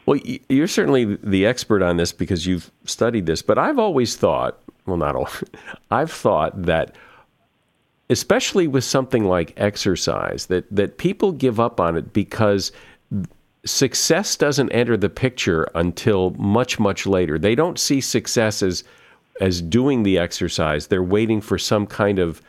[0.05, 4.59] Well, you're certainly the expert on this because you've studied this, but I've always thought,
[4.85, 5.29] well, not all,
[5.91, 6.95] I've thought that
[8.09, 12.73] especially with something like exercise that that people give up on it because
[13.65, 17.39] success doesn't enter the picture until much much later.
[17.39, 18.83] They don't see success as
[19.39, 20.87] as doing the exercise.
[20.87, 22.41] They're waiting for some kind of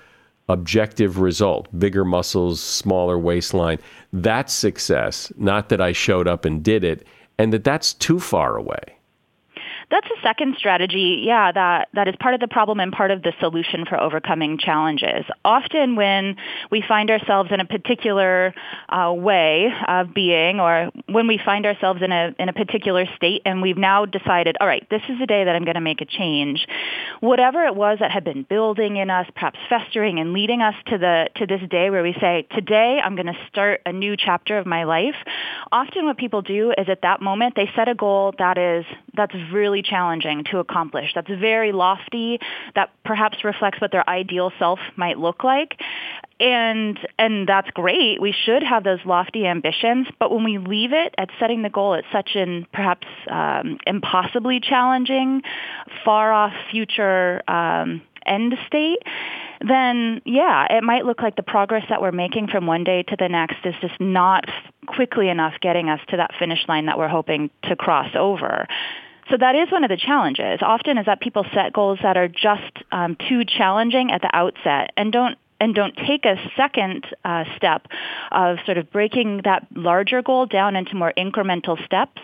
[0.48, 3.78] objective result bigger muscles, smaller waistline.
[4.12, 7.06] That's success, not that I showed up and did it
[7.42, 8.98] and that that's too far away.
[9.92, 13.22] That's a second strategy, yeah, that, that is part of the problem and part of
[13.22, 15.26] the solution for overcoming challenges.
[15.44, 16.36] Often when
[16.70, 18.54] we find ourselves in a particular
[18.88, 23.42] uh, way of being or when we find ourselves in a, in a particular state
[23.44, 26.00] and we've now decided, all right, this is the day that I'm going to make
[26.00, 26.66] a change,
[27.20, 30.96] whatever it was that had been building in us, perhaps festering and leading us to,
[30.96, 34.56] the, to this day where we say, today I'm going to start a new chapter
[34.56, 35.16] of my life,
[35.70, 39.34] often what people do is at that moment they set a goal that is, that's
[39.52, 41.12] really challenging to accomplish.
[41.14, 42.38] That's very lofty.
[42.74, 45.80] That perhaps reflects what their ideal self might look like.
[46.40, 48.20] And and that's great.
[48.20, 51.94] We should have those lofty ambitions, but when we leave it at setting the goal
[51.94, 55.42] at such an perhaps um, impossibly challenging,
[56.04, 58.98] far off future um, end state,
[59.66, 63.16] then yeah, it might look like the progress that we're making from one day to
[63.16, 64.44] the next is just not
[64.86, 68.66] quickly enough getting us to that finish line that we're hoping to cross over.
[69.30, 70.60] So that is one of the challenges.
[70.62, 74.92] Often is that people set goals that are just um, too challenging at the outset
[74.96, 77.86] and don't and don't take a second uh, step
[78.32, 82.20] of sort of breaking that larger goal down into more incremental steps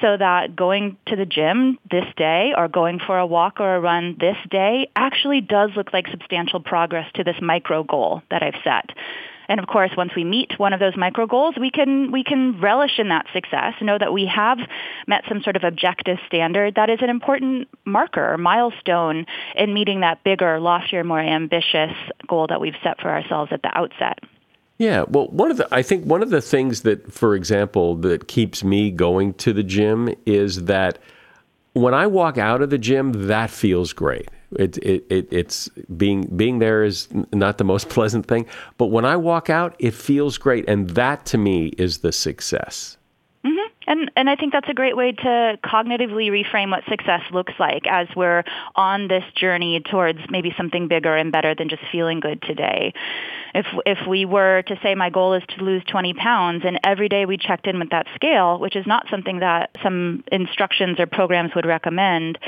[0.00, 3.80] so that going to the gym this day or going for a walk or a
[3.80, 8.54] run this day actually does look like substantial progress to this micro goal that I've
[8.64, 8.96] set.
[9.50, 12.60] And of course, once we meet one of those micro goals, we can we can
[12.60, 14.58] relish in that success, know that we have
[15.08, 20.02] met some sort of objective standard that is an important marker or milestone in meeting
[20.02, 21.90] that bigger, loftier, more ambitious
[22.28, 24.20] goal that we've set for ourselves at the outset.
[24.78, 28.28] Yeah, well, one of the I think one of the things that, for example, that
[28.28, 31.00] keeps me going to the gym is that
[31.72, 34.28] when I walk out of the gym, that feels great.
[34.58, 38.46] It, it, it, it's being being there is not the most pleasant thing,
[38.78, 42.96] but when I walk out, it feels great, and that to me is the success.
[43.44, 43.72] Mm-hmm.
[43.86, 47.86] And and I think that's a great way to cognitively reframe what success looks like
[47.88, 48.44] as we're
[48.76, 52.92] on this journey towards maybe something bigger and better than just feeling good today.
[53.54, 57.08] If if we were to say my goal is to lose 20 pounds and every
[57.08, 61.06] day we checked in with that scale, which is not something that some instructions or
[61.06, 62.38] programs would recommend,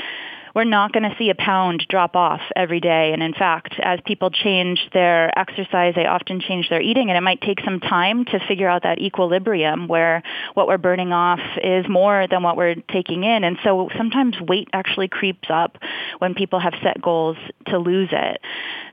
[0.53, 3.11] we're not going to see a pound drop off every day.
[3.13, 7.21] And in fact, as people change their exercise, they often change their eating, and it
[7.21, 10.21] might take some time to figure out that equilibrium where
[10.53, 13.43] what we're burning off is more than what we're taking in.
[13.43, 15.77] And so sometimes weight actually creeps up
[16.19, 17.37] when people have set goals
[17.67, 18.41] to lose it.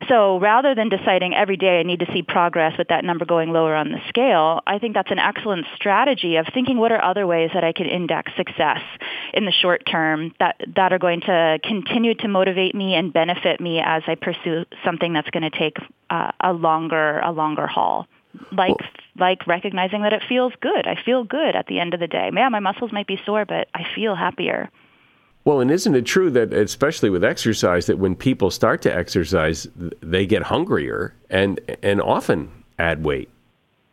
[0.08, 3.52] So rather than deciding every day I need to see progress with that number going
[3.52, 7.26] lower on the scale, I think that's an excellent strategy of thinking what are other
[7.26, 8.80] ways that I can index success
[9.34, 13.61] in the short term that, that are going to continue to motivate me and benefit
[13.61, 15.76] me as I pursue something that's going to take
[16.11, 18.07] uh, a longer, a longer haul
[18.53, 18.88] like well,
[19.18, 20.86] like recognizing that it feels good.
[20.86, 22.30] I feel good at the end of the day.
[22.30, 24.70] Man, my muscles might be sore, but I feel happier.
[25.44, 29.66] Well, and isn't it true that especially with exercise that when people start to exercise,
[29.74, 33.30] they get hungrier and and often add weight?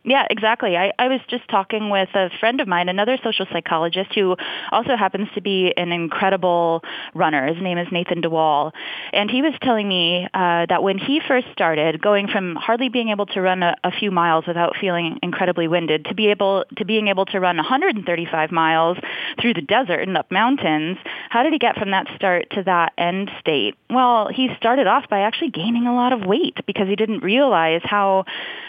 [0.04, 0.76] Yeah, exactly.
[0.76, 4.36] I, I was just talking with a friend of mine, another social psychologist who
[4.70, 6.82] also happens to be an incredible
[7.14, 7.46] runner.
[7.52, 8.72] His name is Nathan DeWall.
[9.12, 13.08] And he was telling me uh, that when he first started, going from hardly being
[13.08, 16.84] able to run a, a few miles without feeling incredibly winded to be able to
[16.84, 18.96] being able to run 135 miles
[19.40, 20.96] through the desert and up mountains,
[21.28, 23.74] how did he get from that start to that end state?
[23.90, 27.80] Well, he started off by actually gaining a lot of weight because he didn't realize
[27.84, 28.24] how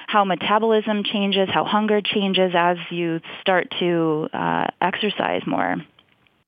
[0.10, 5.76] how metabolism changes, how hunger changes as you start to uh, exercise more.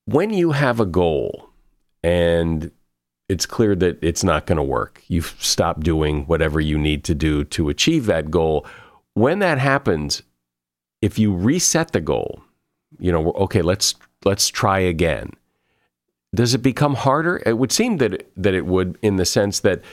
[0.05, 1.47] When you have a goal
[2.01, 2.72] and
[3.30, 7.14] it's clear that it's not going to work, you've stopped doing whatever you need to
[7.14, 8.66] do to achieve that goal.
[9.14, 10.24] When that happens,
[11.03, 12.41] if you reset the goal,
[12.97, 13.93] you know, okay, let's
[14.26, 15.30] let's try again.
[16.34, 17.43] Does it become harder?
[17.45, 19.84] It would seem that that it would, in the sense that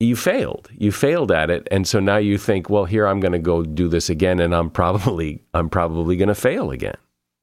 [0.00, 0.68] you failed.
[0.76, 3.62] You failed at it, and so now you think, well, here I'm going to go
[3.62, 6.96] do this again, and I'm probably I'm probably going to fail again.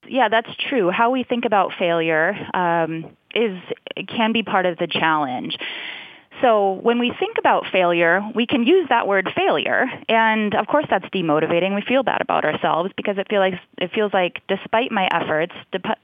[0.08, 0.92] Yeah, that's true.
[0.92, 3.58] How we think about failure um, is
[4.08, 5.58] can be part of the challenge.
[6.42, 10.86] So when we think about failure, we can use that word failure, and of course
[10.90, 11.74] that's demotivating.
[11.74, 15.54] We feel bad about ourselves because it feels like it feels like despite my efforts,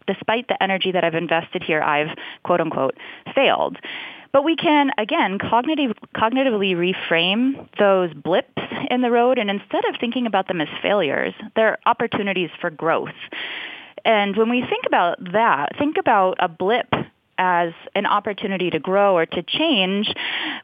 [0.07, 2.95] despite the energy that I've invested here, I've quote unquote
[3.35, 3.77] failed.
[4.31, 8.61] But we can, again, cognitive, cognitively reframe those blips
[8.91, 13.09] in the road, and instead of thinking about them as failures, they're opportunities for growth.
[14.05, 16.87] And when we think about that, think about a blip
[17.39, 20.13] as an opportunity to grow or to change,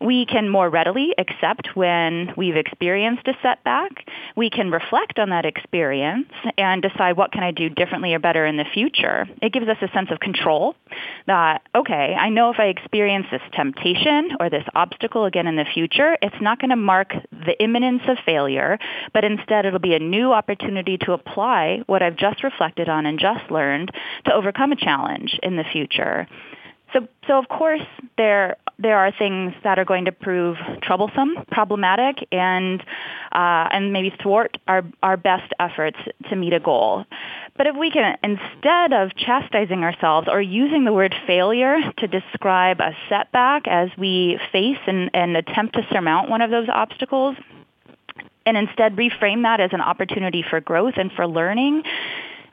[0.02, 4.06] we can more readily accept when we've experienced a setback.
[4.36, 8.46] We can reflect on that experience and decide what can I do differently or better
[8.46, 9.26] in the future.
[9.42, 10.76] It gives us a sense of control
[11.28, 15.66] that, okay, I know if I experience this temptation or this obstacle again in the
[15.74, 18.78] future, it's not going to mark the imminence of failure,
[19.14, 23.18] but instead it'll be a new opportunity to apply what I've just reflected on and
[23.18, 23.92] just learned
[24.26, 26.28] to overcome a challenge in the future.
[26.96, 27.82] So, so of course,
[28.18, 32.80] there there are things that are going to prove troublesome, problematic, and
[33.34, 35.98] uh, and maybe thwart our our best efforts
[36.30, 37.04] to meet a goal.
[37.58, 42.80] But if we can, instead of chastising ourselves or using the word failure to describe
[42.80, 47.36] a setback as we face and, and attempt to surmount one of those obstacles,
[48.46, 51.84] and instead reframe that as an opportunity for growth and for learning,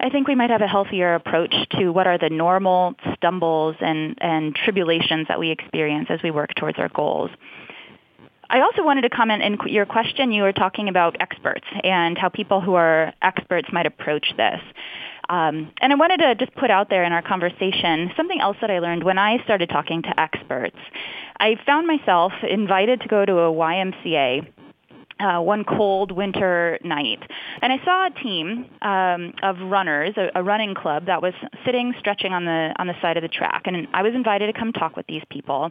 [0.02, 4.18] I think we might have a healthier approach to what are the normal stumbles and,
[4.20, 7.30] and tribulations that we experience as we work towards our goals.
[8.50, 10.32] I also wanted to comment in your question.
[10.32, 14.60] You were talking about experts and how people who are experts might approach this.
[15.28, 18.70] Um, and I wanted to just put out there in our conversation something else that
[18.72, 20.76] I learned when I started talking to experts.
[21.38, 24.46] I found myself invited to go to a YMCA
[25.22, 27.20] uh, one cold winter night.
[27.60, 31.94] And I saw a team um, of runners, a, a running club that was sitting,
[31.98, 33.62] stretching on the on the side of the track.
[33.66, 35.70] And I was invited to come talk with these people.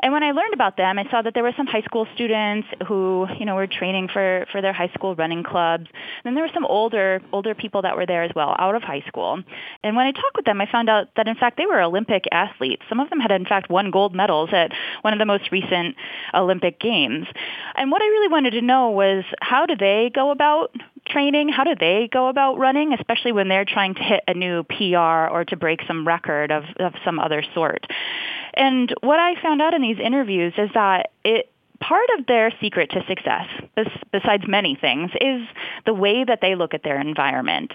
[0.00, 2.68] And when I learned about them, I saw that there were some high school students
[2.86, 5.86] who, you know, were training for for their high school running clubs.
[5.92, 8.82] And then there were some older older people that were there as well, out of
[8.82, 9.42] high school.
[9.82, 12.24] And when I talked with them, I found out that in fact they were Olympic
[12.32, 12.82] athletes.
[12.88, 14.72] Some of them had in fact won gold medals at
[15.02, 15.96] one of the most recent
[16.34, 17.26] Olympic games.
[17.74, 20.74] And what I really wanted to know was how do they go about
[21.06, 21.48] training?
[21.48, 25.30] How do they go about running, especially when they're trying to hit a new PR
[25.30, 27.86] or to break some record of, of some other sort?
[28.54, 32.90] And what I found out in these interviews is that it part of their secret
[32.90, 33.46] to success,
[34.12, 35.46] besides many things, is
[35.84, 37.72] the way that they look at their environment.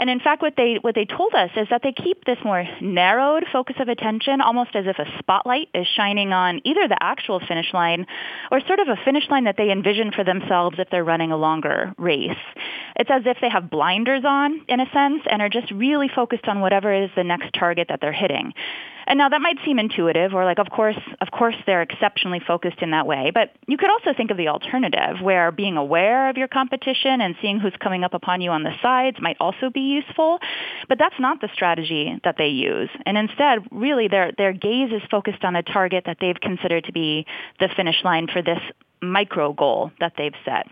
[0.00, 2.64] And in fact, what they what they told us is that they keep this more
[2.80, 7.38] narrowed focus of attention, almost as if a spotlight is shining on either the actual
[7.38, 8.06] finish line
[8.50, 11.36] or sort of a finish line that they envision for themselves if they're running a
[11.36, 12.30] longer race.
[12.96, 16.48] It's as if they have blinders on, in a sense, and are just really focused
[16.48, 18.54] on whatever is the next target that they're hitting.
[19.10, 22.80] And now that might seem intuitive or like of course of course they're exceptionally focused
[22.80, 26.36] in that way, but you could also think of the alternative where being aware of
[26.36, 29.80] your competition and seeing who's coming up upon you on the sides might also be
[29.80, 30.38] useful,
[30.88, 32.88] but that's not the strategy that they use.
[33.04, 36.92] And instead, really, their, their gaze is focused on a target that they've considered to
[36.92, 37.26] be
[37.58, 38.60] the finish line for this
[39.02, 40.68] micro goal that they've set.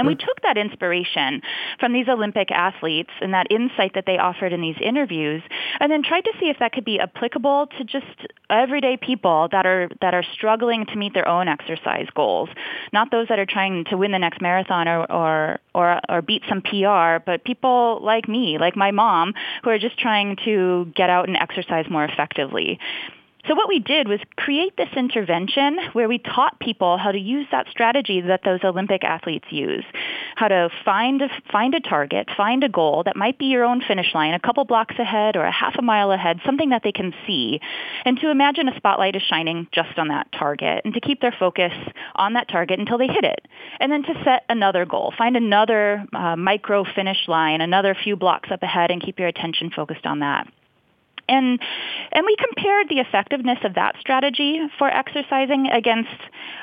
[0.00, 1.42] And we took that inspiration
[1.78, 5.42] from these Olympic athletes and that insight that they offered in these interviews
[5.78, 8.06] and then tried to see if that could be applicable to just
[8.48, 12.48] everyday people that are that are struggling to meet their own exercise goals.
[12.94, 16.44] Not those that are trying to win the next marathon or or or, or beat
[16.48, 21.10] some PR, but people like me, like my mom, who are just trying to get
[21.10, 22.78] out and exercise more effectively.
[23.48, 27.46] So what we did was create this intervention where we taught people how to use
[27.50, 29.84] that strategy that those Olympic athletes use,
[30.36, 33.80] how to find a, find a target, find a goal that might be your own
[33.80, 36.92] finish line, a couple blocks ahead or a half a mile ahead, something that they
[36.92, 37.60] can see,
[38.04, 41.34] and to imagine a spotlight is shining just on that target and to keep their
[41.38, 41.72] focus
[42.14, 43.46] on that target until they hit it.
[43.78, 48.50] And then to set another goal, find another uh, micro finish line, another few blocks
[48.50, 50.46] up ahead and keep your attention focused on that
[51.30, 51.60] and
[52.12, 56.10] and we compared the effectiveness of that strategy for exercising against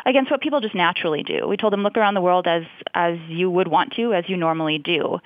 [0.06, 1.48] against what people just naturally do.
[1.48, 2.64] We told them look around the world as
[2.94, 5.20] as you would want to, as you normally do.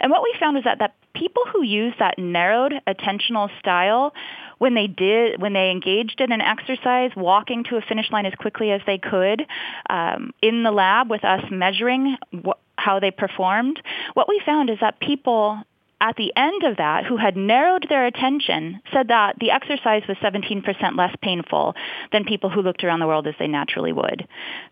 [0.00, 4.12] And what we found was that that people who use that narrowed attentional style
[4.58, 8.34] when they did when they engaged in an exercise walking to a finish line as
[8.34, 9.46] quickly as they could
[9.90, 13.80] um, in the lab with us measuring wh- how they performed
[14.14, 15.58] what we found is that people
[16.00, 20.16] at the end of that, who had narrowed their attention, said that the exercise was
[20.18, 20.62] 17%
[20.96, 21.74] less painful
[22.12, 24.26] than people who looked around the world as they naturally would.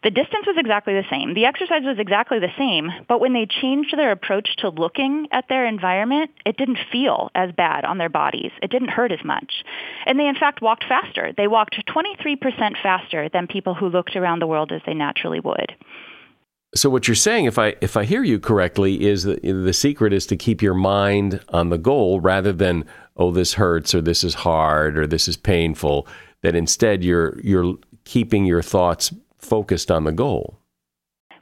[0.05, 1.35] The distance was exactly the same.
[1.35, 5.49] The exercise was exactly the same, but when they changed their approach to looking at
[5.49, 8.53] their environment, it didn't feel as bad on their bodies.
[8.63, 9.65] It didn't hurt as much.
[10.07, 11.33] And they in fact walked faster.
[11.37, 15.75] They walked 23% faster than people who looked around the world as they naturally would.
[16.75, 20.13] So what you're saying, if I if I hear you correctly, is that the secret
[20.13, 22.85] is to keep your mind on the goal rather than
[23.17, 26.07] oh this hurts or this is hard or this is painful.
[26.43, 30.59] That instead you're you're keeping your thoughts focused on the goal.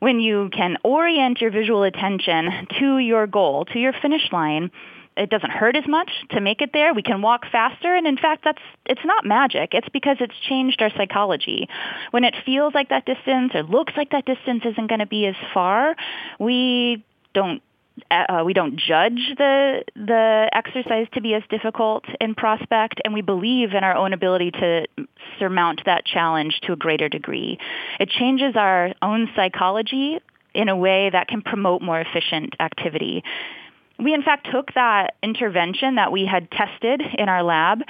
[0.00, 4.70] When you can orient your visual attention to your goal, to your finish line,
[5.16, 6.92] it doesn't hurt as much to make it there.
[6.92, 9.70] We can walk faster, and in fact, that's it's not magic.
[9.72, 11.68] It's because it's changed our psychology.
[12.10, 15.26] When it feels like that distance or looks like that distance isn't going to be
[15.26, 15.94] as far,
[16.38, 17.62] we don't
[18.10, 23.22] uh, we don't judge the the exercise to be as difficult in prospect, and we
[23.22, 24.86] believe in our own ability to
[25.38, 27.58] surmount that challenge to a greater degree.
[28.00, 30.18] It changes our own psychology
[30.54, 33.22] in a way that can promote more efficient activity
[33.98, 37.80] we in fact took that intervention that we had tested in our lab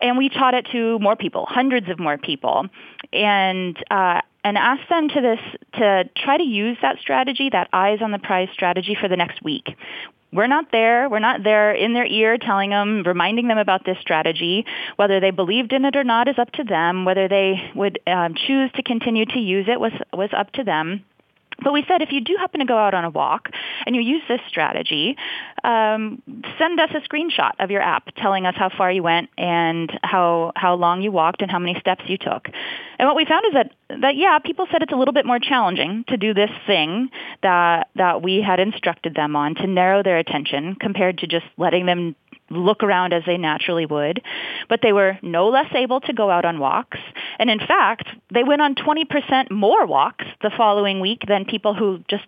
[0.00, 2.66] and we taught it to more people, hundreds of more people,
[3.12, 5.40] and uh, and asked them to this
[5.74, 9.42] to try to use that strategy, that eyes on the prize strategy, for the next
[9.42, 9.76] week.
[10.32, 11.08] We're not there.
[11.08, 14.66] We're not there in their ear telling them, reminding them about this strategy.
[14.96, 17.06] Whether they believed in it or not is up to them.
[17.06, 21.04] Whether they would um, choose to continue to use it was was up to them.
[21.62, 23.48] But we said if you do happen to go out on a walk
[23.84, 25.16] and you use this strategy,
[25.64, 26.22] um,
[26.58, 30.52] send us a screenshot of your app telling us how far you went and how
[30.54, 32.48] how long you walked and how many steps you took.
[32.98, 35.38] And what we found is that that yeah, people said it's a little bit more
[35.40, 37.10] challenging to do this thing
[37.42, 41.86] that that we had instructed them on to narrow their attention compared to just letting
[41.86, 42.14] them
[42.50, 44.22] look around as they naturally would,
[44.68, 46.98] but they were no less able to go out on walks.
[47.38, 52.02] And in fact, they went on 20% more walks the following week than people who
[52.08, 52.24] just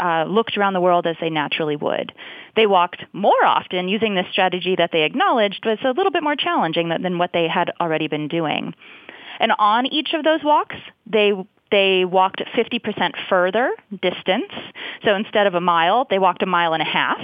[0.00, 2.12] uh, looked around the world as they naturally would.
[2.56, 6.36] They walked more often using this strategy that they acknowledged was a little bit more
[6.36, 8.74] challenging than, than what they had already been doing.
[9.38, 11.32] And on each of those walks, they
[11.70, 14.52] they walked 50% further distance.
[15.04, 17.20] So instead of a mile, they walked a mile and a half.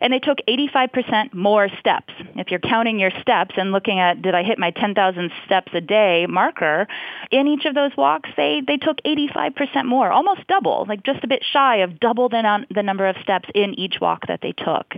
[0.00, 2.12] And they took 85% more steps.
[2.36, 5.80] If you're counting your steps and looking at did I hit my 10,000 steps a
[5.80, 6.86] day marker,
[7.30, 11.28] in each of those walks, they, they took 85% more, almost double, like just a
[11.28, 14.94] bit shy of double the, the number of steps in each walk that they took.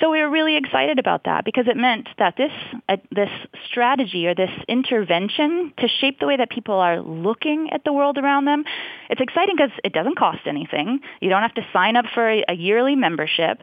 [0.00, 2.52] So we were really excited about that because it meant that this
[2.88, 3.28] uh, this
[3.70, 8.16] strategy or this intervention to shape the way that people are looking at the world
[8.16, 8.64] around them,
[9.10, 11.00] it's exciting because it doesn't cost anything.
[11.20, 13.62] You don't have to sign up for a, a yearly membership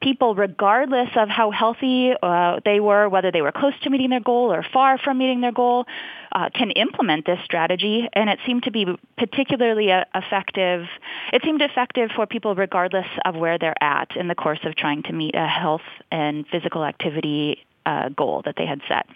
[0.00, 4.20] people, regardless of how healthy uh, they were, whether they were close to meeting their
[4.20, 5.86] goal or far from meeting their goal,
[6.32, 8.08] uh, can implement this strategy.
[8.12, 8.86] And it seemed to be
[9.16, 10.86] particularly uh, effective.
[11.32, 15.02] It seemed effective for people regardless of where they're at in the course of trying
[15.04, 19.06] to meet a health and physical activity uh, goal that they had set.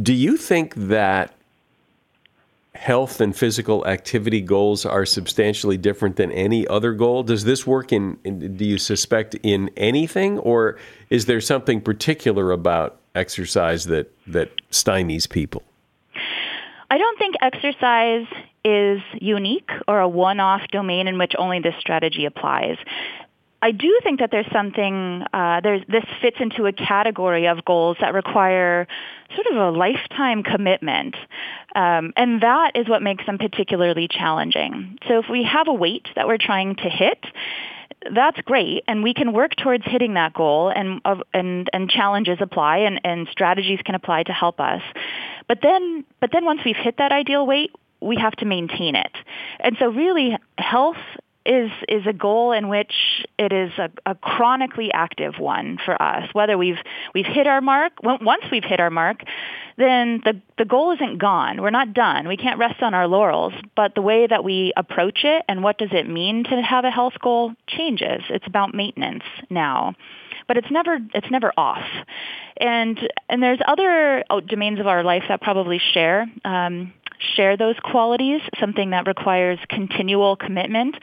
[0.00, 1.34] Do you think that
[2.78, 7.24] health and physical activity goals are substantially different than any other goal.
[7.24, 10.78] Does this work in, in, do you suspect, in anything, or
[11.10, 15.64] is there something particular about exercise that, that stymies people?
[16.88, 18.26] I don't think exercise
[18.64, 22.76] is unique or a one-off domain in which only this strategy applies.
[23.60, 27.96] I do think that there's something, uh, there's, this fits into a category of goals
[28.00, 28.86] that require
[29.34, 31.16] sort of a lifetime commitment.
[31.74, 34.98] Um, and that is what makes them particularly challenging.
[35.08, 37.24] So if we have a weight that we're trying to hit,
[38.14, 42.38] that's great, and we can work towards hitting that goal, and uh, and and challenges
[42.40, 44.82] apply, and and strategies can apply to help us.
[45.48, 49.10] But then, but then once we've hit that ideal weight, we have to maintain it.
[49.58, 50.96] And so really health
[51.48, 52.92] is is a goal in which
[53.38, 56.28] it is a, a, chronically active one for us.
[56.34, 56.78] Whether we've
[57.14, 59.22] we've hit our mark, once we've hit our mark,
[59.78, 61.62] then the the goal isn't gone.
[61.62, 62.28] We're not done.
[62.28, 63.54] We can't rest on our laurels.
[63.74, 66.90] But the way that we approach it and what does it mean to have a
[66.90, 68.22] health goal changes.
[68.28, 69.94] It's about maintenance now
[70.46, 71.84] but it's never it's never off.
[72.56, 76.94] And and there's other oh, domains of our life that probably share um,
[77.36, 78.40] share those qualities.
[78.58, 80.96] Something that requires continual commitment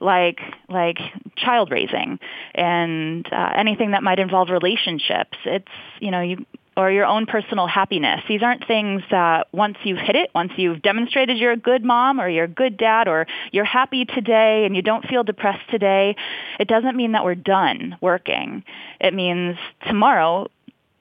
[0.00, 0.98] like like
[1.36, 2.18] child raising
[2.54, 5.36] and uh, anything that might involve relationships.
[5.44, 5.68] It's
[6.00, 8.20] you know you or your own personal happiness.
[8.28, 12.20] These aren't things that once you've hit it, once you've demonstrated you're a good mom
[12.20, 16.16] or you're a good dad or you're happy today and you don't feel depressed today,
[16.60, 18.62] it doesn't mean that we're done working.
[19.00, 20.48] It means tomorrow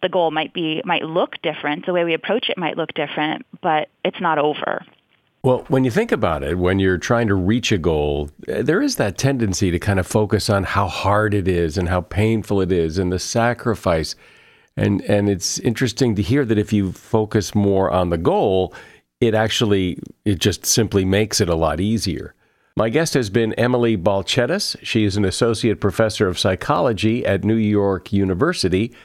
[0.01, 3.45] the goal might be might look different, the way we approach it might look different,
[3.61, 4.85] but it's not over.
[5.45, 8.81] Well, when you think about it, when you're trying to reach a goal, eh, there
[8.81, 12.61] is that tendency to kind of focus on how hard it is and how painful
[12.61, 14.15] it is and the sacrifice.
[14.75, 18.73] And and it's interesting to hear that if you focus more on the goal,
[19.21, 22.33] it actually it just simply makes it a lot easier.
[22.75, 24.75] My guest has been Emily Balcetis.
[24.81, 28.95] She is an associate professor of psychology at New York University,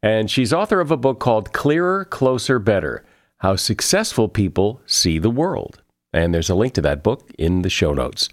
[0.00, 3.04] and she's author of a book called Clearer, Closer, Better:
[3.38, 5.82] How Successful People See the World.
[6.12, 8.28] And there's a link to that book in the show notes.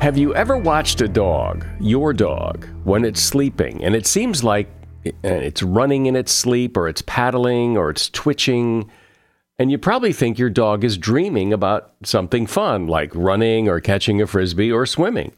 [0.00, 4.68] Have you ever watched a dog, your dog, when it's sleeping and it seems like
[5.04, 8.90] it's running in its sleep or it's paddling or it's twitching?
[9.58, 14.20] And you probably think your dog is dreaming about something fun like running or catching
[14.20, 15.32] a frisbee or swimming.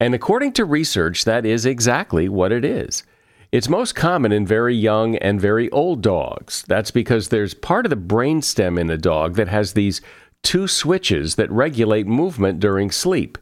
[0.00, 3.04] And according to research, that is exactly what it is.
[3.52, 6.64] It's most common in very young and very old dogs.
[6.68, 10.00] That's because there's part of the brainstem in a dog that has these
[10.42, 13.36] two switches that regulate movement during sleep.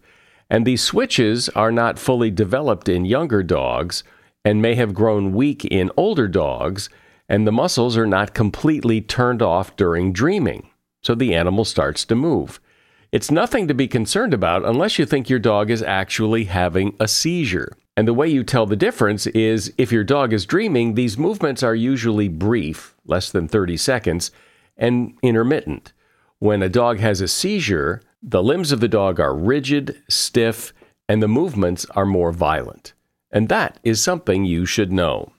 [0.50, 4.02] And these switches are not fully developed in younger dogs
[4.44, 6.88] and may have grown weak in older dogs,
[7.28, 10.70] and the muscles are not completely turned off during dreaming.
[11.04, 12.58] So the animal starts to move.
[13.12, 17.06] It's nothing to be concerned about unless you think your dog is actually having a
[17.06, 17.76] seizure.
[18.01, 21.62] And the way you tell the difference is if your dog is dreaming, these movements
[21.62, 24.30] are usually brief, less than 30 seconds,
[24.78, 25.92] and intermittent.
[26.38, 30.72] When a dog has a seizure, the limbs of the dog are rigid, stiff,
[31.11, 32.94] and the movements are more violent.
[33.30, 35.32] And that is something you should know.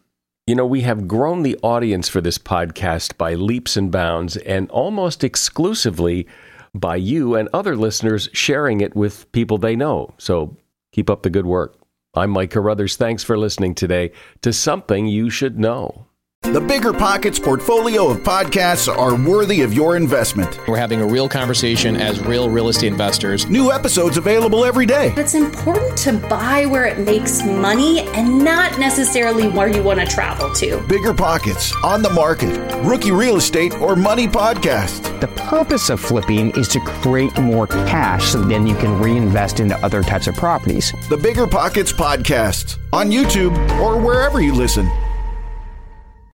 [0.45, 4.69] You know, we have grown the audience for this podcast by leaps and bounds, and
[4.69, 6.27] almost exclusively
[6.75, 10.13] by you and other listeners sharing it with people they know.
[10.19, 10.57] So
[10.91, 11.80] keep up the good work.
[12.13, 12.97] I'm Mike Carruthers.
[12.97, 16.07] Thanks for listening today to Something You Should Know.
[16.43, 20.59] The Bigger Pockets portfolio of podcasts are worthy of your investment.
[20.67, 23.47] We're having a real conversation as real real estate investors.
[23.47, 25.13] New episodes available every day.
[25.15, 30.05] It's important to buy where it makes money and not necessarily where you want to
[30.05, 30.85] travel to.
[30.87, 35.21] Bigger Pockets, On the Market, Rookie Real Estate, or Money Podcast.
[35.21, 39.75] The purpose of flipping is to create more cash so then you can reinvest into
[39.79, 40.93] other types of properties.
[41.09, 44.89] The Bigger Pockets Podcast on YouTube or wherever you listen.